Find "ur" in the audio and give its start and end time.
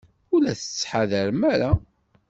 0.33-0.39